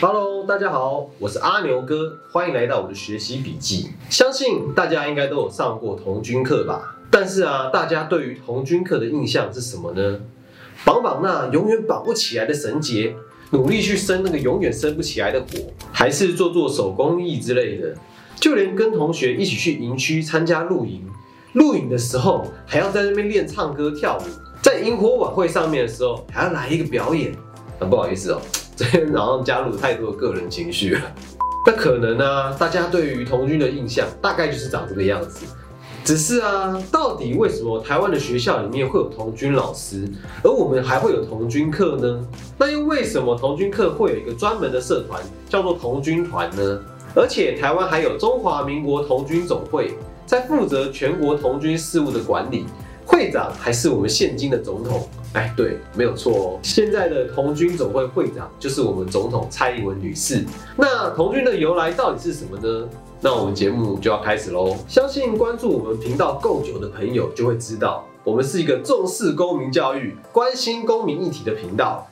[0.00, 3.90] Hello，大家好，我是阿牛哥，欢迎来到我的学习笔记。
[4.08, 6.96] 相信大家应该都有上过童军课吧？
[7.10, 10.20] 但是啊，大家对于童军课的印象是什么呢？
[10.84, 13.16] 绑绑那永远绑不起来的绳结，
[13.50, 15.46] 努力去生那个永远生不起来的火，
[15.90, 17.92] 还是做做手工艺之类的？
[18.36, 21.04] 就连跟同学一起去营区参加露营，
[21.54, 24.22] 露营的时候还要在那边练唱歌跳舞，
[24.62, 27.34] 在萤火晚会上面的时候还要来一个表演。
[27.80, 28.40] 很不好意思哦，
[28.78, 31.00] 这边然后加入太多的个人情绪了。
[31.66, 35.44] 那可能呢，大家对于童军的印象大概就是长这个样子。
[36.04, 40.08] 只是啊，到底为什么台湾的学校里面会有童军老师，
[40.44, 42.24] 而我们还会有童军课呢？
[42.56, 46.80] 那又为什么童军课会有一个专门的社团叫做童军团呢？
[47.16, 52.64] 而且台湾还有中华民国童军总会在负责全国童军事务的管理，
[53.08, 55.08] 会长还是我们现今的总统。
[55.32, 56.58] 哎，对，没有错哦。
[56.62, 60.44] 现在的童军总会会长就是我们总统蔡英文女士。
[60.76, 62.86] 那童军的由来到底是什么呢？
[63.22, 64.76] 那我们节目就要开始喽。
[64.86, 72.06] 相信关注我们频道够久的朋友就会知道，我们是一个重视公民教育、关心公民议题的频道。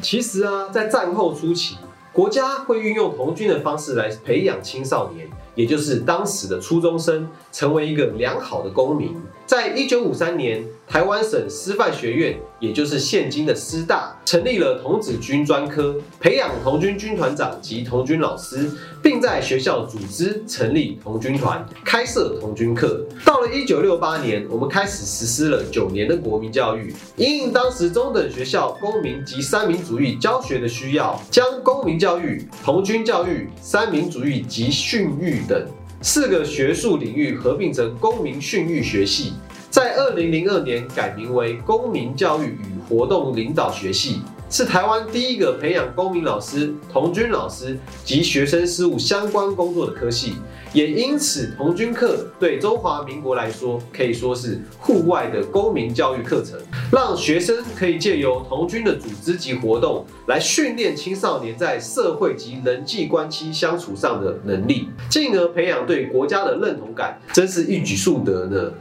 [0.00, 1.76] 其实啊，在战后初期，
[2.12, 5.28] 国家会运用童军的方式来培养青少年，
[5.58, 9.12] 也就是当时的初中生，成为一个良好的公民。
[9.44, 18.70] 在一九五三年，台湾省师范学院，也就是现今的师大，成立了童子军专科，培养童军军团长及童军老师，
[19.02, 23.04] 并在学校组织成立童军团，开设童军课。
[23.24, 35.66] 到了一九六八年，我们开始实施了九年的国民教育，因应当时中等学校公民及三民主义教学的需要，将公民教育、童军教育、三民主义及训育等。
[36.00, 39.32] 四个学术领域合并成公民训育学系，
[39.70, 44.22] 在二零零二年改名为公民教育与活动领导学系。
[44.50, 50.36] 是台湾第一个培养公民老师、童军老师及学生事务相关工作的科系，
[50.72, 56.58] 也因此童军课对中华民国来说可以说是户外的公民教育课程，
[56.90, 68.72] 让学生可以借由童军的组织及活动来训练青少年在社会及人际关系相处上的能力，进而培养对国家的认同感，真是一举数得呢。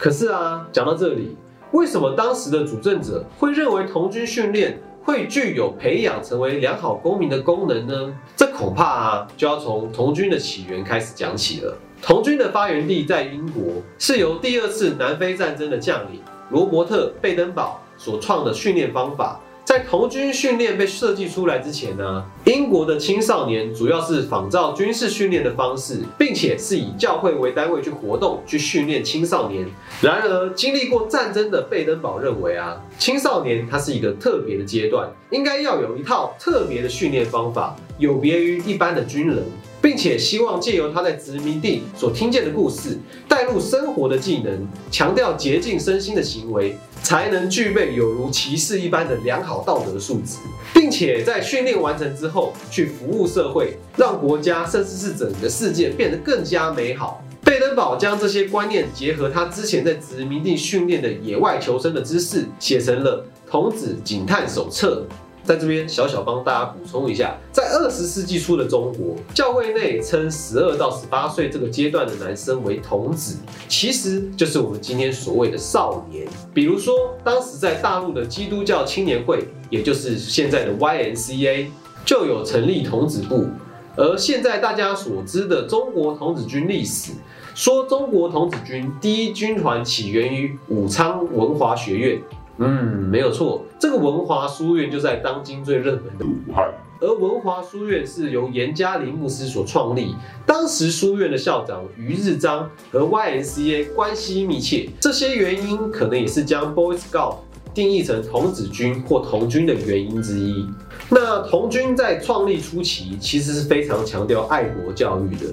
[0.00, 1.36] 可是啊，讲到这里，
[1.72, 4.80] 为什么当时的主政者会认为童军训练？
[5.02, 8.14] 会具有培养成为良好公民的功能呢？
[8.36, 11.76] 这恐怕啊，就要从童军的起源开始讲起了。
[12.00, 13.62] 童军的发源地在英国，
[13.98, 19.38] 是由第二次南非战争的将领罗伯特·贝登堡所创的训练方法。
[19.70, 29.64] 在童军训练被设计出来之前呢，英国的青少年主要是仿照军事训练的方式，并且是以教会为单位去活动、去训练青少年。
[30.02, 39.44] 然而，经历过战争的贝登堡认为啊，青少年他是一个特别的阶段，应该要有一套特别的训练方法，有别于一般的军人。
[39.82, 42.98] 并且希望借由他在殖民地所听见的故事，
[43.28, 50.36] 带入生活的技能，强调洁净身心的行为，才能具备有如骑士一般的良好道德素质，
[50.74, 57.24] 并且在训练完成之后去服务社会，让国家甚至是整个世界变得更加美好。
[57.42, 65.06] 贝登堡将这些观念结合他之前在殖民地训练的野外求生的知识，写成了《童子警探手册》。
[65.50, 76.24] 在这边小小帮大家补充一下，在二十世纪初的中国，教会内称十二到十八岁这个阶段的男生为童子，其实就是我们今天所谓的少年。
[76.54, 76.94] 比如说，
[77.24, 81.66] 当时在大陆的基督教青年会，也就是现在的 YNCA，
[82.04, 83.48] 就有成立童子部。
[83.96, 87.10] 而现在大家所知的中国童子军历史，
[87.56, 92.22] 说中国童子军第一军团起源于武昌文华学院。
[92.60, 96.70] 嗯，没有错，这个文华书院就在当今最热门的武汉。
[97.00, 107.36] 而文华书院是由严家林牧师所创立，当时书院的校长于日章和 YNCA 关系密切，这些原因可能也是将 Boy Scout
[107.72, 110.68] 定义成童子军或童军的原因之一。
[111.08, 115.46] 那童军在创立初期其实是非常强调爱国教育的，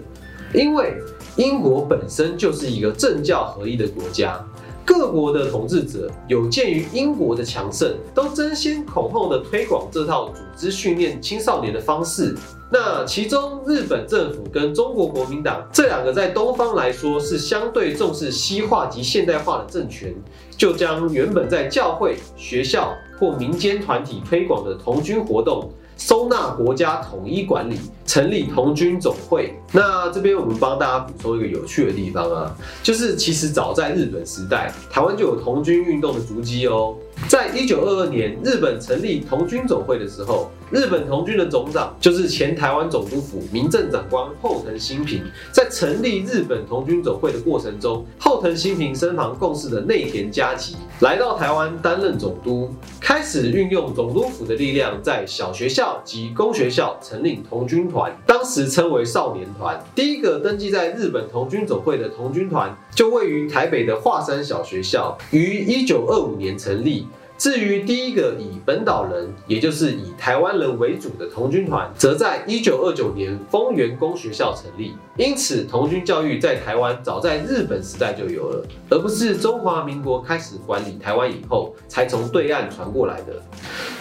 [0.54, 0.98] 因为
[1.38, 4.46] 英国本身就是一个政教合一的国家。
[4.88, 12.34] 各国的统治者有鉴于英国的强盛，都争先恐后的推广这套组织训练青少年的方式。
[12.72, 20.16] 那其中，日本政府跟中国国民党这两个在东方来说是相对重视西化及现代化的政权，
[20.56, 25.70] 就将原本在教会、学校或民间团体推广的童军活动。
[25.98, 29.54] 收纳国家统一管理，成立童军总会。
[29.72, 36.96] 那这边我们帮大家补充一个有趣的地方啊，就是其实早在日本时代，台湾就有童军运动的足迹哦。
[37.28, 45.24] 在一九二二年日本成立童军总会的时候，日本童军的总长就是前台湾总督府民政长官后藤新平。
[45.52, 52.72] 在成立日本童军总会的过程中，后藤新平身旁共事的内田嘉吉来到台湾担任总督，
[53.02, 59.78] 开始运用总督府的力量，在小学校及公学校成立童军团，当时称为少年团。
[59.94, 67.06] 第一个登记在日本童军总会的童军团，就位于台北的华山小学校，于一九二五年成立。
[67.38, 74.96] 至于第一个以本岛人，也就是以台湾人为主的童军团，则在一九二九年丰原公学校成立。
[75.16, 83.40] 因此，童军教育在台湾早在日本时代就有了，而不是中华民国开始管理台湾以后才从对岸传过来的。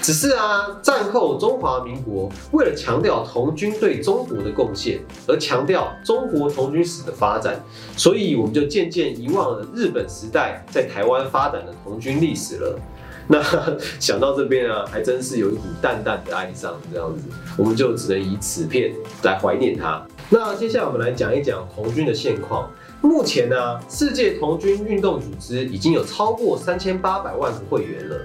[0.07, 7.61] 只是啊，战后中华民国为了强调童军对中国的贡献，而强调中国童军史的发展，
[7.97, 12.79] 所以我们就渐渐遗忘了日本时代在台湾发展的童军历史了。
[13.27, 13.43] 那
[13.99, 17.25] 想到这边啊，还真是有一股淡淡的哀伤，这样子，
[17.57, 18.95] 我们就只能以此片
[19.25, 20.01] 来怀念它。
[20.31, 22.71] 那接下来我们来讲一讲童军的现况。
[23.01, 28.17] 目前呢，世界童军运动组织已经有超过三千八百万个会员了，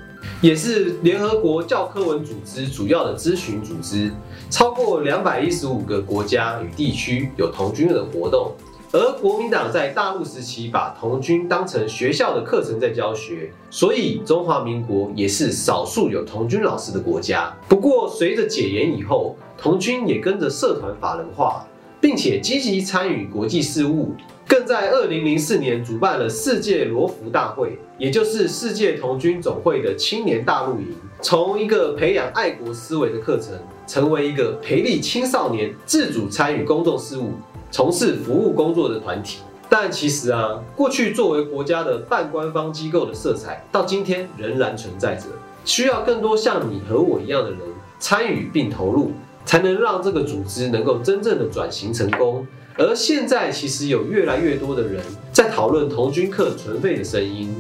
[0.42, 4.12] 也是联合国教科文组织主要的咨询组织。
[4.50, 8.52] 超过两百一十五个国家与地区有童军的活动。
[8.94, 17.56] 而国民党在大陆时期把童军当成学校的课程在教学，所以中华民国也是少数有童军老师的国家。
[17.70, 21.66] 不过，随着解严以后，童军也跟着社团法人化，
[22.02, 24.14] 并且积极参与国际事务，
[24.48, 30.88] 更在二零零四年主办了世界罗浮大会，也就是世界童军总会的青年大陆营，
[31.22, 33.54] 从一个培养爱国思维的课程，
[33.86, 37.32] 成为一个培力青少年自主参与公众事务。
[37.74, 39.38] 从事服务工作的团体，
[39.70, 45.28] 但其实啊，过去作为国家的半官方机构的色彩，到今天仍然存在着，
[45.64, 47.60] 需要更多像你和我一样的人
[47.98, 49.14] 参与并投入，
[49.46, 52.46] 才能让这个组织能够真正的转型成功。
[52.78, 57.54] 而现在，其实有越来越多的人在讨论童军课存废的声音。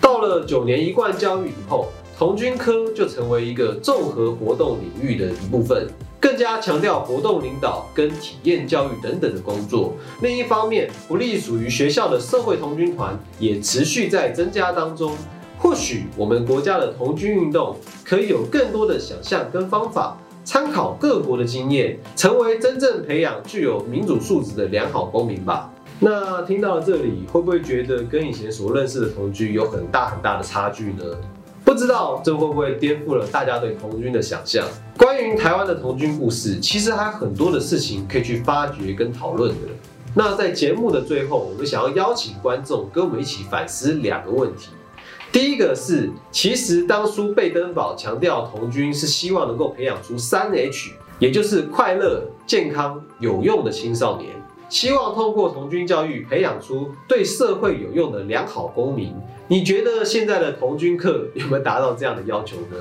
[0.00, 1.88] 到了九年一贯教育以后，
[2.18, 5.86] 童军科就成为一个综合活动领域的一部分。
[6.18, 9.94] 更加强调活动领导跟体验教育等等的工作。
[10.22, 15.14] 另一方面，不隶属于学校的社会童军团也持续在增加当中。
[15.58, 25.68] 或许我们国家的童军运动可以有更多的想象跟方法，参考各国的经验，成为真正培养具有民主素质的良好公民吧。
[25.98, 31.02] 那听到这里，会不会觉得跟以前所认识的同居有很大很大的差距呢？
[31.64, 34.64] 不知道这会不会颠覆了大家对同军的想象？
[34.96, 39.56] 关于台湾的同军故事，其实还有很多的事情可以去发掘跟讨论的。
[40.14, 44.68] 那在节目的最后，我们想要邀请观众跟我们一起反思两个问题。
[45.32, 54.30] 第一个是，其实当初贝登堡强调童军是希望能够培养出三 H，也就是快乐、健康、有用的青少年。
[54.68, 59.14] 希望通过童军教育培养出对社会有用的良好公民。
[59.46, 62.76] 你觉得现在的童军课有没有达到这样的要求呢？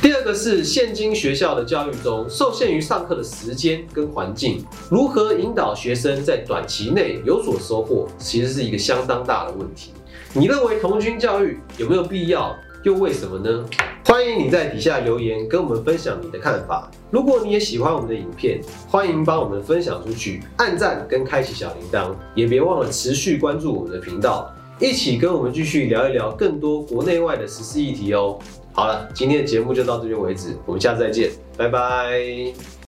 [0.00, 9.92] 第二个是现今学校的教育中受限于上课的时间跟环境，如何引导学生在短期内有所收获，其实是一个相当大的问题。
[10.34, 12.56] 你认为童军教育有没有必要？
[12.84, 13.64] 又为什么呢？
[14.04, 16.88] 欢迎你在底下留言跟我们分享你的看法。
[17.10, 28.38] 如果你也喜欢我们的影片，欢迎帮我们分享出去，按赞跟开启小铃铛，也别忘了持续关注我们的频道，一起跟我们继续聊一聊更多国内外的时事议题哦。
[28.72, 32.77] 好了，今天的节目就到这边为止，我们下次再见，拜拜。